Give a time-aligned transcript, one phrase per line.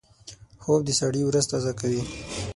[0.63, 2.03] خوب د سړي ورځ تازه کوي